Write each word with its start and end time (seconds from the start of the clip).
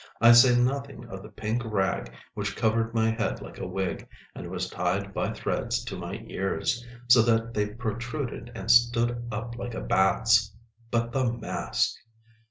I 0.19 0.31
say 0.31 0.55
nothing 0.57 1.05
of 1.09 1.21
the 1.21 1.29
pink 1.29 1.61
rag 1.63 2.11
which 2.33 2.55
covered 2.55 2.91
my 2.95 3.11
head 3.11 3.39
like 3.39 3.59
a 3.59 3.67
wig, 3.67 4.09
and 4.33 4.49
was 4.49 4.67
tied 4.67 5.13
by 5.13 5.31
threads 5.31 5.83
to 5.85 5.95
my 5.95 6.15
ears, 6.25 6.83
so 7.07 7.21
that 7.21 7.53
they 7.53 7.67
protruded 7.75 8.51
and 8.55 8.71
stood 8.71 9.21
up 9.31 9.57
like 9.59 9.75
a 9.75 9.81
bat's. 9.81 10.51
But 10.89 11.11
the 11.11 11.31
mask! 11.31 11.93